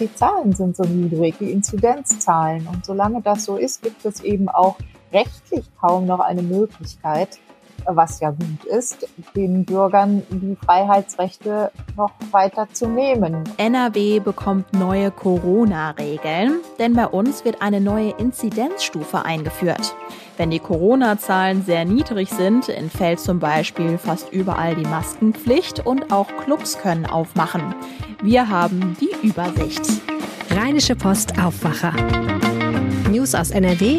[0.00, 2.66] die Zahlen sind so niedrig, die Inzidenzzahlen.
[2.66, 4.76] Und solange das so ist, gibt es eben auch
[5.12, 7.38] rechtlich kaum noch eine Möglichkeit,
[7.86, 13.44] was ja gut ist, den Bürgern die Freiheitsrechte noch weiter zu nehmen.
[13.58, 19.94] NRW bekommt neue Corona-Regeln, denn bei uns wird eine neue Inzidenzstufe eingeführt.
[20.36, 26.28] Wenn die Corona-Zahlen sehr niedrig sind, entfällt zum Beispiel fast überall die Maskenpflicht und auch
[26.38, 27.74] Clubs können aufmachen.
[28.24, 29.82] Wir haben die Übersicht.
[30.48, 31.92] Rheinische Post Aufwacher.
[33.10, 33.98] News aus NRW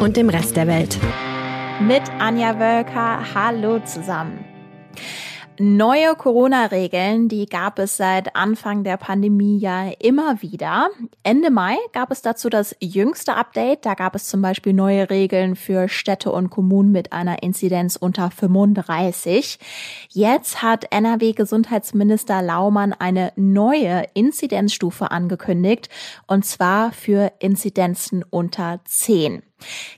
[0.00, 0.98] und dem Rest der Welt
[1.78, 3.20] mit Anja Wölker.
[3.34, 4.42] Hallo zusammen.
[5.60, 10.88] Neue Corona-Regeln, die gab es seit Anfang der Pandemie ja immer wieder.
[11.24, 13.84] Ende Mai gab es dazu das jüngste Update.
[13.84, 18.30] Da gab es zum Beispiel neue Regeln für Städte und Kommunen mit einer Inzidenz unter
[18.30, 19.58] 35.
[20.10, 25.88] Jetzt hat NRW-Gesundheitsminister Laumann eine neue Inzidenzstufe angekündigt,
[26.28, 29.42] und zwar für Inzidenzen unter 10.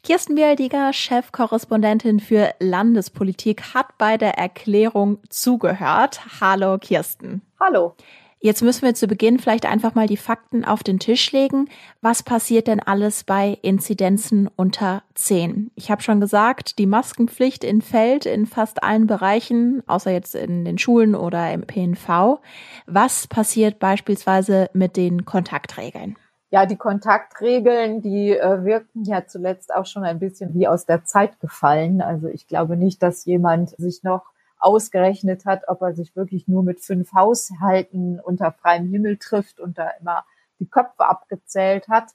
[0.03, 6.21] Kirsten Bialdiger, Chefkorrespondentin für Landespolitik, hat bei der Erklärung zugehört.
[6.41, 7.43] Hallo Kirsten.
[7.59, 7.95] Hallo.
[8.43, 11.69] Jetzt müssen wir zu Beginn vielleicht einfach mal die Fakten auf den Tisch legen.
[12.01, 15.71] Was passiert denn alles bei Inzidenzen unter 10?
[15.75, 20.79] Ich habe schon gesagt, die Maskenpflicht entfällt in fast allen Bereichen, außer jetzt in den
[20.79, 22.41] Schulen oder im PNV.
[22.87, 26.17] Was passiert beispielsweise mit den Kontaktregeln?
[26.51, 31.05] Ja, die Kontaktregeln, die äh, wirken ja zuletzt auch schon ein bisschen wie aus der
[31.05, 32.03] Zeit gefallen.
[32.03, 34.25] Also ich glaube nicht, dass jemand sich noch
[34.59, 39.79] ausgerechnet hat, ob er sich wirklich nur mit fünf Haushalten unter freiem Himmel trifft und
[39.79, 40.25] da immer
[40.59, 42.09] die Köpfe abgezählt hat.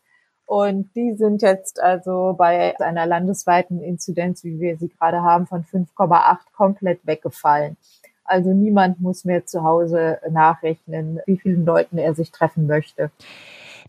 [0.46, 5.64] Und die sind jetzt also bei einer landesweiten Inzidenz, wie wir sie gerade haben, von
[5.64, 7.78] 5,8 komplett weggefallen.
[8.26, 13.12] Also niemand muss mehr zu Hause nachrechnen, wie vielen Leuten er sich treffen möchte.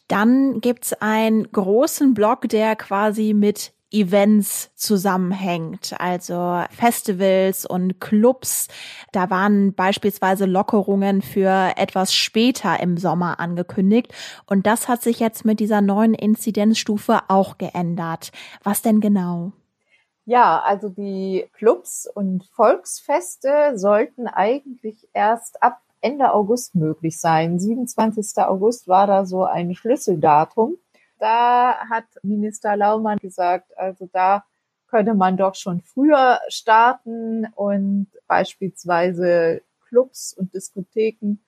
[0.08, 8.68] Dann gibt's einen großen Block, der quasi mit Events zusammenhängt, also Festivals und Clubs.
[9.12, 14.12] Da waren beispielsweise Lockerungen für etwas später im Sommer angekündigt
[14.46, 18.33] und das hat sich jetzt mit dieser neuen Inzidenzstufe auch geändert.
[18.64, 19.52] Was denn genau?
[20.24, 27.58] Ja, also die Clubs und Volksfeste sollten eigentlich erst ab Ende August möglich sein.
[27.58, 28.44] 27.
[28.44, 30.77] August war da so ein Schlüsseldatum.
[31.18, 34.45] Da hat Minister Laumann gesagt, also da
[34.86, 41.39] könnte man doch schon früher starten und beispielsweise Clubs und Diskotheken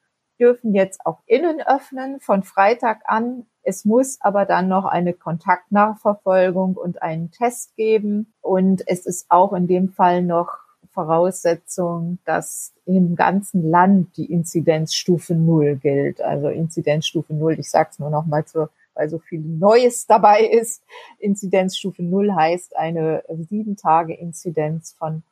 [0.40, 3.46] dürfen jetzt auch innen öffnen von Freitag an.
[3.62, 8.34] Es muss aber dann noch eine Kontaktnachverfolgung und einen Test geben.
[8.40, 10.67] Und es ist auch in dem Fall noch
[10.98, 16.20] Voraussetzung, dass im ganzen Land die Inzidenzstufe Null gilt.
[16.20, 20.40] Also Inzidenzstufe Null, ich sage es nur noch mal zur weil so viel Neues dabei
[20.40, 20.82] ist.
[21.20, 25.22] Inzidenzstufe Null heißt eine sieben Tage Inzidenz von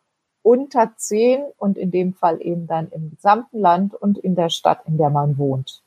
[0.43, 4.83] unter zehn und in dem Fall eben dann im gesamten Land und in der Stadt,
[4.87, 5.83] in der man wohnt.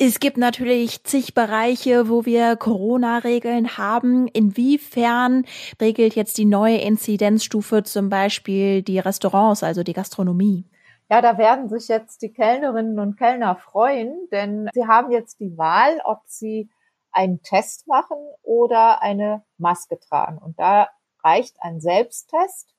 [0.00, 4.28] Es gibt natürlich zig Bereiche, wo wir Corona-Regeln haben.
[4.28, 5.44] Inwiefern
[5.80, 10.64] regelt jetzt die neue Inzidenzstufe zum Beispiel die Restaurants, also die Gastronomie?
[11.10, 15.58] Ja, da werden sich jetzt die Kellnerinnen und Kellner freuen, denn sie haben jetzt die
[15.58, 16.68] Wahl, ob sie
[17.10, 20.38] einen Test machen oder eine Maske tragen.
[20.38, 20.90] Und da
[21.24, 22.72] reicht ein Selbsttest.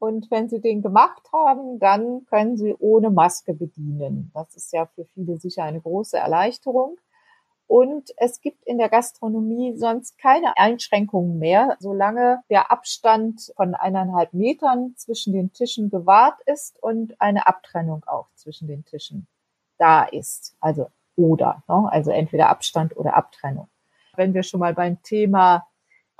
[0.00, 4.30] Und wenn Sie den gemacht haben, dann können Sie ohne Maske bedienen.
[4.32, 6.96] Das ist ja für viele sicher eine große Erleichterung.
[7.66, 14.32] Und es gibt in der Gastronomie sonst keine Einschränkungen mehr, solange der Abstand von eineinhalb
[14.32, 19.28] Metern zwischen den Tischen gewahrt ist und eine Abtrennung auch zwischen den Tischen
[19.76, 20.56] da ist.
[20.60, 21.88] Also oder, ne?
[21.92, 23.68] also entweder Abstand oder Abtrennung.
[24.16, 25.66] Wenn wir schon mal beim Thema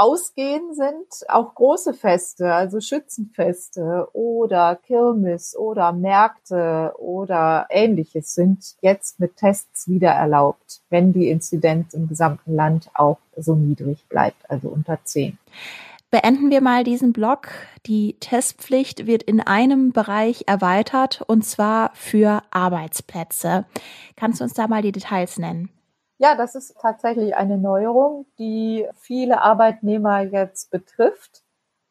[0.01, 9.21] Ausgehen sind auch große Feste, also Schützenfeste oder Kirmes oder Märkte oder ähnliches sind jetzt
[9.21, 14.69] mit Tests wieder erlaubt, wenn die Inzidenz im gesamten Land auch so niedrig bleibt, also
[14.69, 15.37] unter zehn.
[16.11, 17.49] Beenden wir mal diesen Block.
[17.85, 23.67] Die Testpflicht wird in einem Bereich erweitert und zwar für Arbeitsplätze.
[24.17, 25.69] Kannst du uns da mal die Details nennen?
[26.23, 31.43] Ja, das ist tatsächlich eine Neuerung, die viele Arbeitnehmer jetzt betrifft.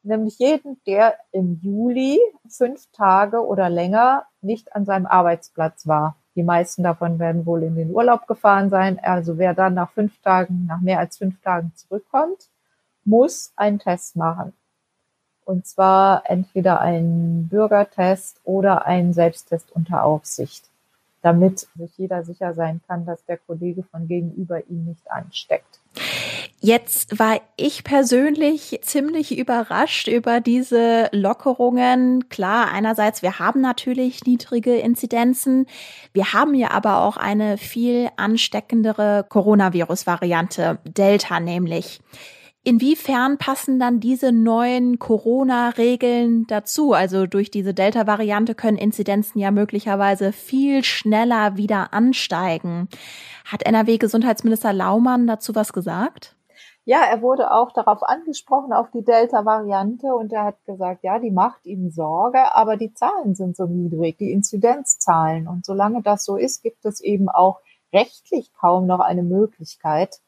[0.04, 6.16] Nämlich jeden, der im Juli fünf Tage oder länger nicht an seinem Arbeitsplatz war.
[6.36, 9.00] Die meisten davon werden wohl in den Urlaub gefahren sein.
[9.02, 12.50] Also wer dann nach fünf Tagen, nach mehr als fünf Tagen zurückkommt,
[13.06, 14.54] muss einen Test machen.
[15.44, 20.69] Und zwar entweder einen Bürgertest oder einen Selbsttest unter Aufsicht.
[21.22, 25.80] Damit sich jeder sicher sein kann, dass der Kollege von gegenüber ihn nicht ansteckt.
[26.62, 32.28] Jetzt war ich persönlich ziemlich überrascht über diese Lockerungen.
[32.28, 35.68] Klar, einerseits, wir haben natürlich niedrige Inzidenzen.
[36.12, 42.02] Wir haben ja aber auch eine viel ansteckendere Coronavirus-Variante, Delta nämlich.
[42.70, 46.94] Inwiefern passen dann diese neuen Corona-Regeln dazu?
[46.94, 52.88] Also durch diese Delta-Variante können Inzidenzen ja möglicherweise viel schneller wieder ansteigen.
[53.44, 56.36] Hat NRW-Gesundheitsminister Laumann dazu was gesagt?
[56.86, 61.32] Ja, er wurde auch darauf angesprochen, auf die Delta-Variante und er hat gesagt, ja, die
[61.32, 65.48] macht ihm Sorge, aber die Zahlen sind so niedrig, die Inzidenzzahlen.
[65.48, 67.62] Und solange das so ist, gibt es eben auch
[67.92, 70.20] rechtlich kaum noch eine Möglichkeit,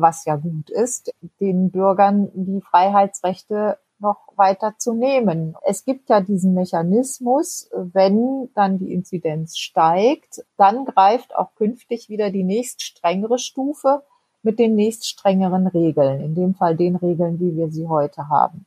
[0.00, 5.56] was ja gut ist, den Bürgern die Freiheitsrechte noch weiter zu nehmen.
[5.62, 12.30] Es gibt ja diesen Mechanismus, wenn dann die Inzidenz steigt, dann greift auch künftig wieder
[12.30, 14.02] die nächst strengere Stufe
[14.42, 18.66] mit den nächst strengeren Regeln, in dem Fall den Regeln, wie wir sie heute haben.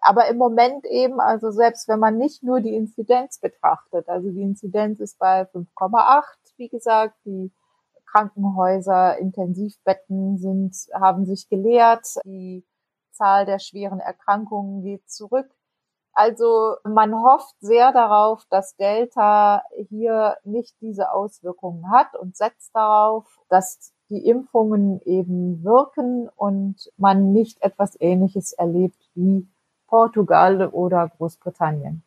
[0.00, 4.42] Aber im Moment eben, also selbst wenn man nicht nur die Inzidenz betrachtet, also die
[4.42, 6.22] Inzidenz ist bei 5,8,
[6.56, 7.50] wie gesagt, die
[8.06, 12.64] Krankenhäuser, Intensivbetten sind, haben sich geleert, die
[13.12, 15.48] Zahl der schweren Erkrankungen geht zurück.
[16.12, 23.38] Also man hofft sehr darauf, dass Delta hier nicht diese Auswirkungen hat und setzt darauf,
[23.50, 29.46] dass die Impfungen eben wirken und man nicht etwas Ähnliches erlebt wie
[29.88, 32.02] Portugal oder Großbritannien.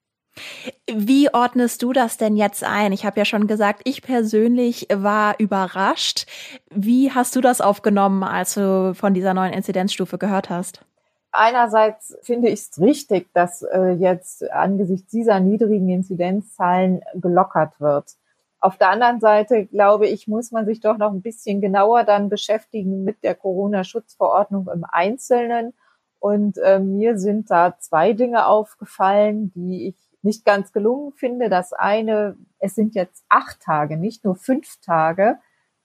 [0.91, 2.91] Wie ordnest du das denn jetzt ein?
[2.91, 6.25] Ich habe ja schon gesagt, ich persönlich war überrascht.
[6.69, 10.83] Wie hast du das aufgenommen, als du von dieser neuen Inzidenzstufe gehört hast?
[11.31, 18.15] Einerseits finde ich es richtig, dass äh, jetzt angesichts dieser niedrigen Inzidenzzahlen gelockert wird.
[18.61, 22.29] Auf der anderen Seite, glaube ich, muss man sich doch noch ein bisschen genauer dann
[22.29, 25.73] beschäftigen mit der Corona-Schutzverordnung im Einzelnen.
[26.19, 31.49] Und äh, mir sind da zwei Dinge aufgefallen, die ich nicht ganz gelungen finde.
[31.49, 35.37] Das eine, es sind jetzt acht Tage, nicht nur fünf Tage,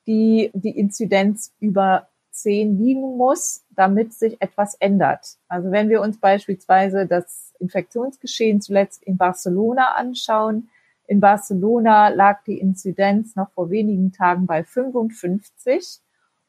[0.06, 5.38] die die Inzidenz über zehn liegen muss, damit sich etwas ändert.
[5.48, 10.68] Also wenn wir uns beispielsweise das Infektionsgeschehen zuletzt in Barcelona anschauen,
[11.06, 16.00] in Barcelona lag die Inzidenz noch vor wenigen Tagen bei 55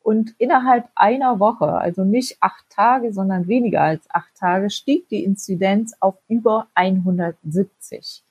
[0.05, 5.23] und innerhalb einer Woche, also nicht acht Tage, sondern weniger als acht Tage, stieg die
[5.23, 8.23] Inzidenz auf über 170.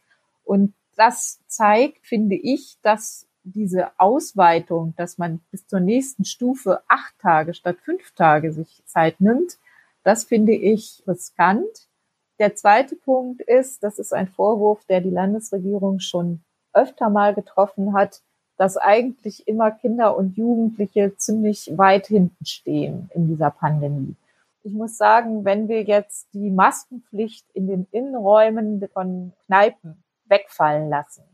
[0.45, 7.19] Und das zeigt, finde ich, dass diese Ausweitung, dass man bis zur nächsten Stufe acht
[7.19, 9.59] Tage statt fünf Tage sich Zeit nimmt,
[10.05, 11.89] das finde ich riskant.
[12.39, 17.95] Der zweite Punkt ist, das ist ein Vorwurf, der die Landesregierung schon öfter mal getroffen
[17.95, 18.23] hat,
[18.57, 24.15] dass eigentlich immer Kinder und Jugendliche ziemlich weit hinten stehen in dieser Pandemie.
[24.63, 31.25] Ich muss sagen, wenn wir jetzt die Maskenpflicht in den Innenräumen von Kneipen wegfallen lassen,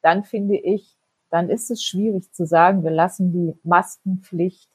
[0.00, 0.96] dann finde ich,
[1.30, 4.68] dann ist es schwierig zu sagen, wir lassen die Maskenpflicht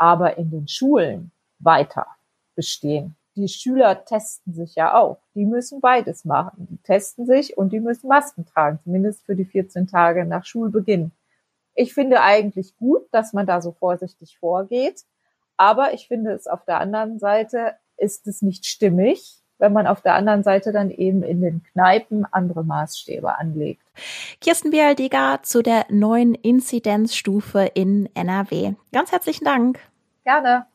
[0.00, 2.06] aber in den Schulen weiter
[2.54, 5.18] bestehen die Schüler testen sich ja auch.
[5.34, 6.66] Die müssen beides machen.
[6.70, 11.12] Die testen sich und die müssen Masken tragen, zumindest für die 14 Tage nach Schulbeginn.
[11.80, 15.04] Ich finde eigentlich gut, dass man da so vorsichtig vorgeht.
[15.56, 20.00] Aber ich finde es auf der anderen Seite ist es nicht stimmig, wenn man auf
[20.00, 23.82] der anderen Seite dann eben in den Kneipen andere Maßstäbe anlegt.
[24.40, 28.74] Kirsten Bialdiger zu der neuen Inzidenzstufe in NRW.
[28.92, 29.78] Ganz herzlichen Dank.
[30.28, 30.66] Gerne.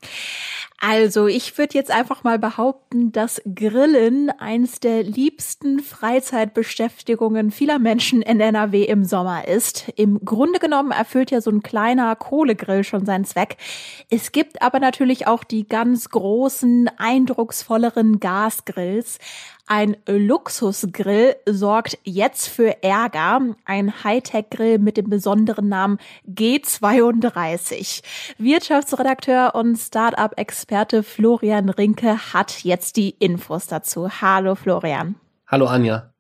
[0.80, 8.24] Also, ich würde jetzt einfach mal behaupten, dass Grillen eins der liebsten Freizeitbeschäftigungen vieler Menschen
[8.24, 9.90] in NRW im Sommer ist.
[9.96, 13.58] Im Grunde genommen erfüllt ja so ein kleiner Kohlegrill schon seinen Zweck.
[14.10, 19.20] Es gibt aber natürlich auch die ganz großen, eindrucksvolleren Gasgrills.
[19.66, 23.40] Ein Luxusgrill sorgt jetzt für Ärger.
[23.64, 28.04] Ein Hightech-Grill mit dem besonderen Namen G32.
[28.38, 34.10] Wirtschaftsredakteur und Startup-Experte Florian Rinke hat jetzt die Infos dazu.
[34.22, 35.16] Hallo Florian.
[35.48, 36.14] Hallo Anja.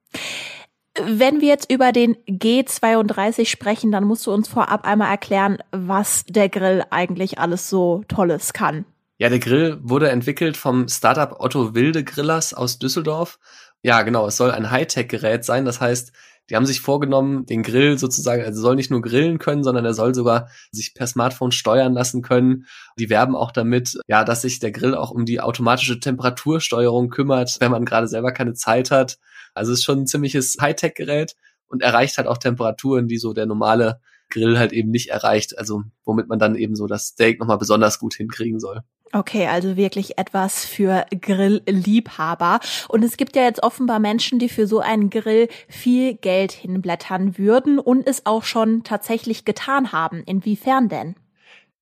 [1.02, 6.24] Wenn wir jetzt über den G32 sprechen, dann musst du uns vorab einmal erklären, was
[6.26, 8.86] der Grill eigentlich alles so Tolles kann.
[9.24, 13.40] Ja, der Grill wurde entwickelt vom Startup Otto Wilde Grillers aus Düsseldorf.
[13.82, 15.64] Ja, genau, es soll ein Hightech-Gerät sein.
[15.64, 16.12] Das heißt,
[16.50, 19.94] die haben sich vorgenommen, den Grill sozusagen, also soll nicht nur grillen können, sondern er
[19.94, 22.66] soll sogar sich per Smartphone steuern lassen können.
[23.00, 27.56] Die werben auch damit, ja, dass sich der Grill auch um die automatische Temperatursteuerung kümmert,
[27.62, 29.20] wenn man gerade selber keine Zeit hat.
[29.54, 31.38] Also es ist schon ein ziemliches Hightech-Gerät
[31.68, 35.58] und erreicht halt auch Temperaturen, die so der normale Grill halt eben nicht erreicht.
[35.58, 38.84] Also womit man dann eben so das Steak nochmal besonders gut hinkriegen soll.
[39.16, 42.60] Okay, also wirklich etwas für Grillliebhaber.
[42.90, 47.38] Und es gibt ja jetzt offenbar Menschen, die für so einen Grill viel Geld hinblättern
[47.38, 50.24] würden und es auch schon tatsächlich getan haben.
[50.26, 51.16] Inwiefern denn?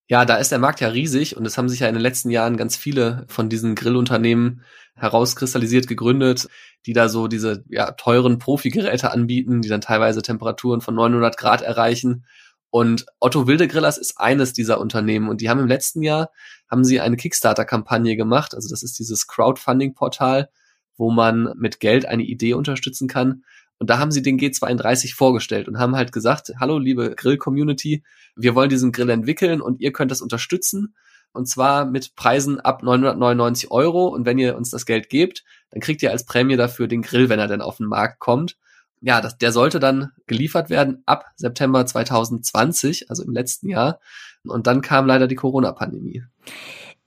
[0.10, 2.32] Ja, da ist der Markt ja riesig und es haben sich ja in den letzten
[2.32, 6.50] Jahren ganz viele von diesen Grillunternehmen herauskristallisiert, gegründet,
[6.86, 11.62] die da so diese ja, teuren Profi-Geräte anbieten, die dann teilweise Temperaturen von 900 Grad
[11.62, 12.26] erreichen.
[12.72, 16.32] Und Otto Wilde Grillers ist eines dieser Unternehmen und die haben im letzten Jahr
[16.70, 18.56] haben sie eine Kickstarter-Kampagne gemacht.
[18.56, 20.50] Also das ist dieses Crowdfunding-Portal,
[20.98, 23.44] wo man mit Geld eine Idee unterstützen kann.
[23.78, 28.04] Und da haben sie den G32 vorgestellt und haben halt gesagt, hallo liebe Grill-Community,
[28.38, 30.96] wir wollen diesen Grill entwickeln und ihr könnt das unterstützen.
[31.34, 34.08] Und zwar mit Preisen ab 999 Euro.
[34.08, 37.28] Und wenn ihr uns das Geld gebt, dann kriegt ihr als Prämie dafür den Grill,
[37.28, 38.58] wenn er denn auf den Markt kommt.
[39.02, 44.00] Ja, das, der sollte dann geliefert werden ab September 2020, also im letzten Jahr.
[44.44, 46.24] Und dann kam leider die Corona-Pandemie.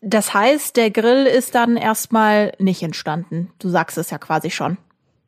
[0.01, 3.53] Das heißt, der Grill ist dann erstmal nicht entstanden.
[3.59, 4.77] Du sagst es ja quasi schon.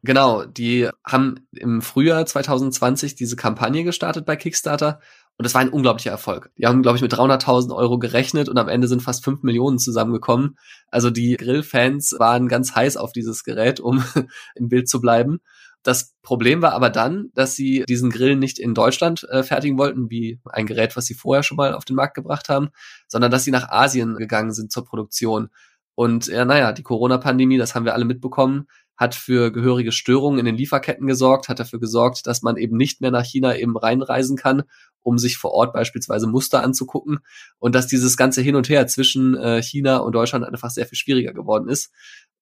[0.03, 5.01] Genau, die haben im Frühjahr 2020 diese Kampagne gestartet bei Kickstarter
[5.39, 6.51] und das war ein unglaublicher Erfolg.
[6.57, 9.79] Die haben, glaube ich, mit 300.000 Euro gerechnet und am Ende sind fast 5 Millionen
[9.79, 10.57] zusammengekommen.
[10.91, 14.03] Also die Grillfans waren ganz heiß auf dieses Gerät, um
[14.55, 15.41] im Bild zu bleiben.
[15.87, 20.11] Das Problem war aber dann, dass sie diesen Grill nicht in Deutschland äh, fertigen wollten,
[20.11, 22.71] wie ein Gerät, was sie vorher schon mal auf den Markt gebracht haben,
[23.07, 25.49] sondern dass sie nach Asien gegangen sind zur Produktion.
[25.95, 28.67] Und ja, naja, die Corona-Pandemie, das haben wir alle mitbekommen,
[28.97, 33.01] hat für gehörige Störungen in den Lieferketten gesorgt, hat dafür gesorgt, dass man eben nicht
[33.01, 34.65] mehr nach China eben reinreisen kann,
[35.03, 37.21] um sich vor Ort beispielsweise Muster anzugucken
[37.59, 40.99] und dass dieses ganze Hin und Her zwischen äh, China und Deutschland einfach sehr viel
[40.99, 41.93] schwieriger geworden ist.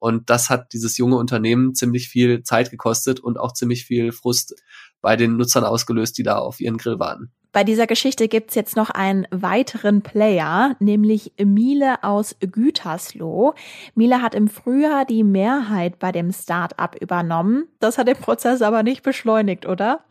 [0.04, 4.54] Und das hat dieses junge Unternehmen ziemlich viel Zeit gekostet und auch ziemlich viel Frust
[5.00, 7.32] bei den Nutzern ausgelöst, die da auf ihren Grill waren.
[7.52, 13.54] Bei dieser Geschichte gibt's jetzt noch einen weiteren Player, nämlich Miele aus Gütersloh.
[13.94, 17.64] Miele hat im Frühjahr die Mehrheit bei dem Start-up übernommen.
[17.80, 20.04] Das hat den Prozess aber nicht beschleunigt, oder?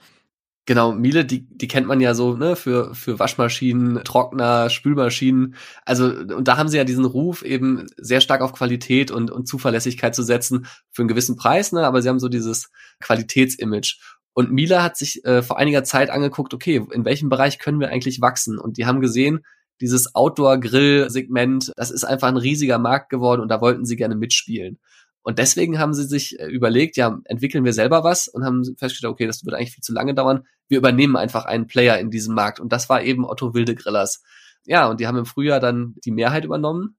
[0.66, 5.56] Genau, Miele, die, die kennt man ja so, ne, für, für Waschmaschinen, Trockner, Spülmaschinen.
[5.84, 9.46] Also, und da haben sie ja diesen Ruf, eben sehr stark auf Qualität und, und
[9.46, 12.70] Zuverlässigkeit zu setzen für einen gewissen Preis, ne, aber sie haben so dieses
[13.02, 13.98] Qualitätsimage.
[14.34, 17.90] Und Miele hat sich äh, vor einiger Zeit angeguckt, okay, in welchem Bereich können wir
[17.90, 18.58] eigentlich wachsen?
[18.58, 19.42] Und die haben gesehen,
[19.82, 24.80] dieses Outdoor-Grill-Segment, das ist einfach ein riesiger Markt geworden und da wollten sie gerne mitspielen.
[25.24, 29.12] Und deswegen haben sie sich äh, überlegt, ja, entwickeln wir selber was und haben festgestellt,
[29.12, 30.46] okay, das wird eigentlich viel zu lange dauern.
[30.68, 32.60] Wir übernehmen einfach einen Player in diesem Markt.
[32.60, 34.22] Und das war eben Otto Wilde Grillers.
[34.66, 36.98] Ja, und die haben im Frühjahr dann die Mehrheit übernommen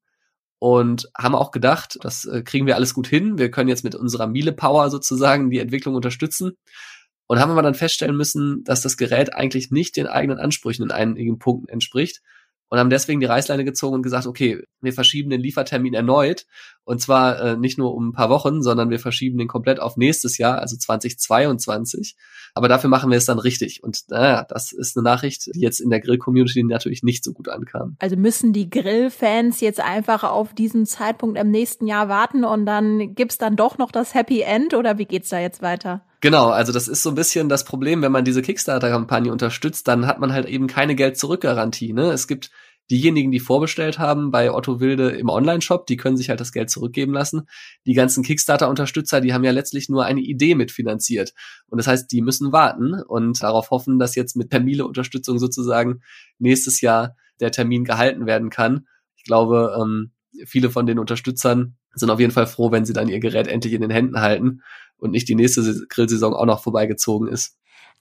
[0.58, 3.38] und haben auch gedacht, das äh, kriegen wir alles gut hin.
[3.38, 6.56] Wir können jetzt mit unserer Miele Power sozusagen die Entwicklung unterstützen
[7.26, 10.90] und haben aber dann feststellen müssen, dass das Gerät eigentlich nicht den eigenen Ansprüchen in
[10.90, 12.22] einigen Punkten entspricht
[12.68, 16.46] und haben deswegen die Reißleine gezogen und gesagt, okay, wir verschieben den Liefertermin erneut
[16.84, 19.96] und zwar äh, nicht nur um ein paar Wochen, sondern wir verschieben den komplett auf
[19.96, 22.16] nächstes Jahr, also 2022.
[22.54, 23.82] Aber dafür machen wir es dann richtig.
[23.82, 27.48] Und naja, das ist eine Nachricht, die jetzt in der Grill-Community natürlich nicht so gut
[27.48, 27.96] ankam.
[27.98, 33.14] Also müssen die Grill-Fans jetzt einfach auf diesen Zeitpunkt im nächsten Jahr warten und dann
[33.14, 36.02] gibt's dann doch noch das Happy End oder wie geht's da jetzt weiter?
[36.20, 40.06] Genau, also das ist so ein bisschen das Problem, wenn man diese Kickstarter-Kampagne unterstützt, dann
[40.06, 41.92] hat man halt eben keine Geld-Zurück-Garantie.
[41.92, 42.12] Ne?
[42.12, 42.50] Es gibt
[42.90, 46.70] diejenigen, die vorbestellt haben bei Otto Wilde im Online-Shop, die können sich halt das Geld
[46.70, 47.48] zurückgeben lassen.
[47.86, 51.32] Die ganzen Kickstarter-Unterstützer, die haben ja letztlich nur eine Idee mitfinanziert.
[51.68, 56.02] Und das heißt, die müssen warten und darauf hoffen, dass jetzt mit Termile-Unterstützung sozusagen
[56.38, 58.86] nächstes Jahr der Termin gehalten werden kann.
[59.16, 60.12] Ich glaube, ähm,
[60.44, 63.72] viele von den Unterstützern sind auf jeden Fall froh, wenn sie dann ihr Gerät endlich
[63.72, 64.62] in den Händen halten
[64.96, 67.56] und nicht die nächste Grillsaison auch noch vorbeigezogen ist.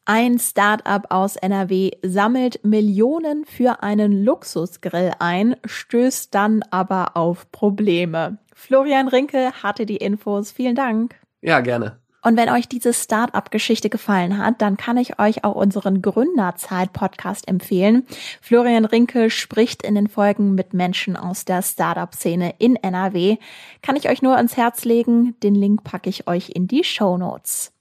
[0.06, 8.38] Ein Startup aus NRW sammelt Millionen für einen Luxusgrill ein, stößt dann aber auf Probleme.
[8.54, 10.52] Florian Rinke hatte die Infos.
[10.52, 11.16] Vielen Dank.
[11.42, 12.00] Ja, gerne.
[12.22, 18.06] Und wenn euch diese Startup-Geschichte gefallen hat, dann kann ich euch auch unseren Gründerzeit-Podcast empfehlen.
[18.42, 23.38] Florian Rinke spricht in den Folgen mit Menschen aus der Startup-Szene in NRW.
[23.82, 25.36] Kann ich euch nur ans Herz legen.
[25.44, 27.73] Den Link packe ich euch in die Show Notes.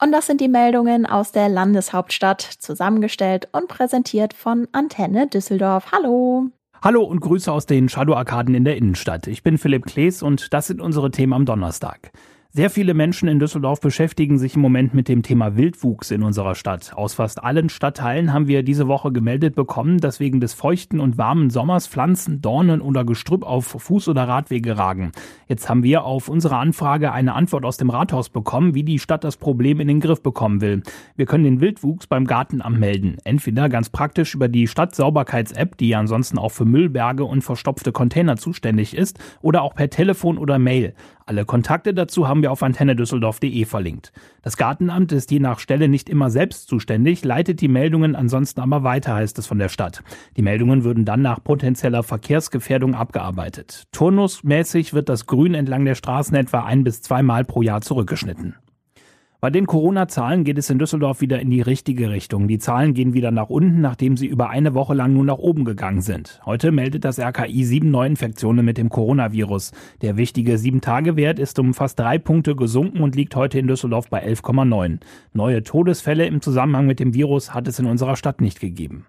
[0.00, 5.92] Und das sind die Meldungen aus der Landeshauptstadt, zusammengestellt und präsentiert von Antenne Düsseldorf.
[5.92, 6.48] Hallo!
[6.82, 9.28] Hallo und Grüße aus den Shadow-Arkaden in der Innenstadt.
[9.28, 12.10] Ich bin Philipp Klees und das sind unsere Themen am Donnerstag.
[12.54, 16.54] Sehr viele Menschen in Düsseldorf beschäftigen sich im Moment mit dem Thema Wildwuchs in unserer
[16.54, 16.92] Stadt.
[16.94, 21.16] Aus fast allen Stadtteilen haben wir diese Woche gemeldet bekommen, dass wegen des feuchten und
[21.16, 25.12] warmen Sommers Pflanzen, Dornen oder Gestrüpp auf Fuß- oder Radwege ragen.
[25.48, 29.24] Jetzt haben wir auf unsere Anfrage eine Antwort aus dem Rathaus bekommen, wie die Stadt
[29.24, 30.82] das Problem in den Griff bekommen will.
[31.16, 33.16] Wir können den Wildwuchs beim Gartenamt melden.
[33.24, 38.94] Entweder ganz praktisch über die Stadtsauberkeits-App, die ansonsten auch für Müllberge und verstopfte Container zuständig
[38.94, 40.92] ist, oder auch per Telefon oder Mail.
[41.26, 44.12] Alle Kontakte dazu haben wir auf antennedüsseldorf.de verlinkt.
[44.42, 48.82] Das Gartenamt ist je nach Stelle nicht immer selbst zuständig, leitet die Meldungen ansonsten aber
[48.82, 50.02] weiter, heißt es von der Stadt.
[50.36, 53.84] Die Meldungen würden dann nach potenzieller Verkehrsgefährdung abgearbeitet.
[53.92, 58.56] Turnusmäßig wird das Grün entlang der Straßen etwa ein bis zweimal pro Jahr zurückgeschnitten.
[59.44, 62.46] Bei den Corona-Zahlen geht es in Düsseldorf wieder in die richtige Richtung.
[62.46, 65.64] Die Zahlen gehen wieder nach unten, nachdem sie über eine Woche lang nur nach oben
[65.64, 66.40] gegangen sind.
[66.46, 69.72] Heute meldet das RKI sieben Neuinfektionen mit dem Coronavirus.
[70.00, 74.24] Der wichtige Sieben-Tage-Wert ist um fast drei Punkte gesunken und liegt heute in Düsseldorf bei
[74.24, 75.00] 11,9.
[75.32, 79.06] Neue Todesfälle im Zusammenhang mit dem Virus hat es in unserer Stadt nicht gegeben.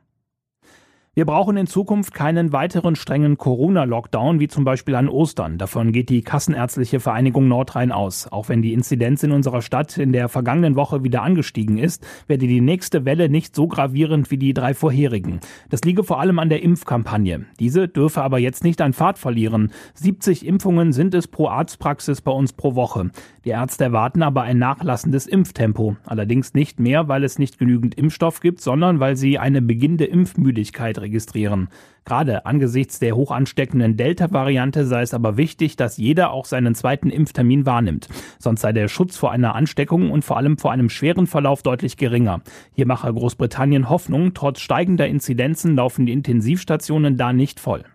[1.15, 5.59] Wir brauchen in Zukunft keinen weiteren strengen Corona-Lockdown, wie zum Beispiel an Ostern.
[5.59, 8.27] Davon geht die Kassenärztliche Vereinigung Nordrhein aus.
[8.31, 12.47] Auch wenn die Inzidenz in unserer Stadt in der vergangenen Woche wieder angestiegen ist, werde
[12.47, 15.39] die nächste Welle nicht so gravierend wie die drei vorherigen.
[15.69, 17.45] Das liege vor allem an der Impfkampagne.
[17.59, 19.71] Diese dürfe aber jetzt nicht an Fahrt verlieren.
[19.93, 23.11] 70 Impfungen sind es pro Arztpraxis bei uns pro Woche.
[23.45, 25.95] Die Ärzte erwarten aber ein nachlassendes Impftempo.
[26.05, 31.02] Allerdings nicht mehr, weil es nicht genügend Impfstoff gibt, sondern weil sie eine beginnende Impfmüdigkeit
[31.03, 31.67] registrieren.
[32.05, 37.11] Gerade angesichts der hoch ansteckenden Delta-Variante sei es aber wichtig, dass jeder auch seinen zweiten
[37.11, 38.09] Impftermin wahrnimmt.
[38.39, 41.95] Sonst sei der Schutz vor einer Ansteckung und vor allem vor einem schweren Verlauf deutlich
[41.95, 42.41] geringer.
[42.73, 44.33] Hier mache Großbritannien Hoffnung.
[44.33, 47.85] Trotz steigender Inzidenzen laufen die Intensivstationen da nicht voll.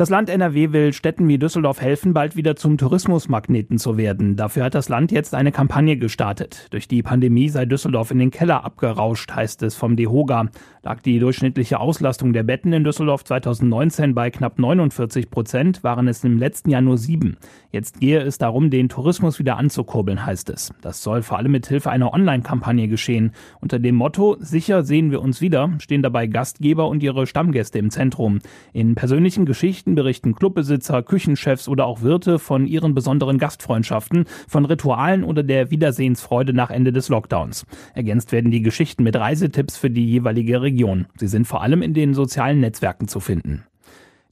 [0.00, 4.34] Das Land NRW will Städten wie Düsseldorf helfen, bald wieder zum Tourismusmagneten zu werden.
[4.34, 6.68] Dafür hat das Land jetzt eine Kampagne gestartet.
[6.70, 10.48] Durch die Pandemie sei Düsseldorf in den Keller abgerauscht, heißt es vom DEHOGA.
[10.82, 16.24] Lag die durchschnittliche Auslastung der Betten in Düsseldorf 2019 bei knapp 49 Prozent, waren es
[16.24, 17.36] im letzten Jahr nur sieben.
[17.70, 20.72] Jetzt gehe es darum, den Tourismus wieder anzukurbeln, heißt es.
[20.80, 23.32] Das soll vor allem mit Hilfe einer Online-Kampagne geschehen.
[23.60, 27.90] Unter dem Motto Sicher sehen wir uns wieder stehen dabei Gastgeber und ihre Stammgäste im
[27.90, 28.38] Zentrum.
[28.72, 34.64] In persönlichen Geschichten Geschichten berichten Clubbesitzer, Küchenchefs oder auch Wirte von ihren besonderen Gastfreundschaften, von
[34.64, 37.66] Ritualen oder der Wiedersehensfreude nach Ende des Lockdowns.
[37.94, 41.06] Ergänzt werden die Geschichten mit Reisetipps für die jeweilige Region.
[41.16, 43.64] Sie sind vor allem in den sozialen Netzwerken zu finden.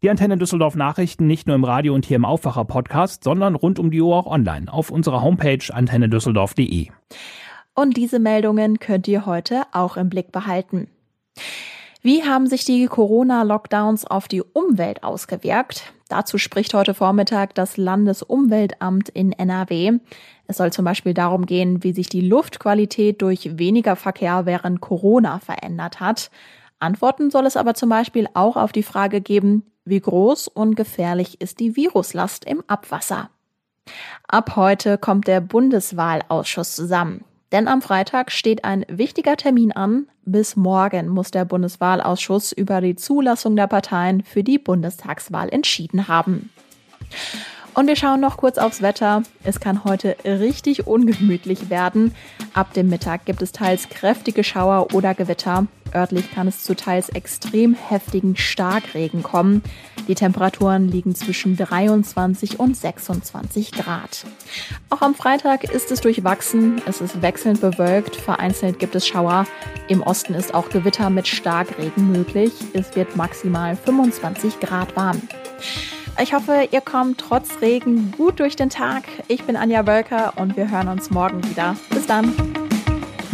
[0.02, 3.78] Die Antenne Düsseldorf Nachrichten nicht nur im Radio und hier im Aufwacher Podcast, sondern rund
[3.78, 6.88] um die Uhr auch online auf unserer Homepage antennedüsseldorf.de.
[7.74, 10.88] Und diese Meldungen könnt ihr heute auch im Blick behalten.
[12.00, 15.92] Wie haben sich die Corona-Lockdowns auf die Umwelt ausgewirkt?
[16.08, 19.98] Dazu spricht heute Vormittag das Landesumweltamt in NRW.
[20.46, 25.40] Es soll zum Beispiel darum gehen, wie sich die Luftqualität durch weniger Verkehr während Corona
[25.40, 26.30] verändert hat.
[26.78, 31.40] Antworten soll es aber zum Beispiel auch auf die Frage geben, wie groß und gefährlich
[31.40, 33.30] ist die Viruslast im Abwasser.
[34.28, 37.24] Ab heute kommt der Bundeswahlausschuss zusammen.
[37.52, 40.06] Denn am Freitag steht ein wichtiger Termin an.
[40.30, 46.50] Bis morgen muss der Bundeswahlausschuss über die Zulassung der Parteien für die Bundestagswahl entschieden haben.
[47.72, 49.22] Und wir schauen noch kurz aufs Wetter.
[49.42, 52.14] Es kann heute richtig ungemütlich werden.
[52.52, 55.66] Ab dem Mittag gibt es teils kräftige Schauer oder Gewitter.
[55.94, 59.62] Örtlich kann es zu teils extrem heftigen Starkregen kommen.
[60.06, 64.24] Die Temperaturen liegen zwischen 23 und 26 Grad.
[64.90, 66.80] Auch am Freitag ist es durchwachsen.
[66.86, 68.16] Es ist wechselnd bewölkt.
[68.16, 69.46] Vereinzelt gibt es Schauer.
[69.88, 72.52] Im Osten ist auch Gewitter mit Starkregen möglich.
[72.72, 75.20] Es wird maximal 25 Grad warm.
[76.20, 79.04] Ich hoffe, ihr kommt trotz Regen gut durch den Tag.
[79.28, 81.76] Ich bin Anja Wölker und wir hören uns morgen wieder.
[81.90, 82.34] Bis dann.